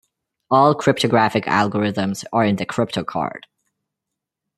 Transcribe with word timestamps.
All 0.49 0.73
cryptographic 0.73 1.43
algorithms 1.45 2.23
are 2.33 2.43
in 2.43 2.55
the 2.55 2.65
crypto 2.65 3.03
card. 3.03 3.45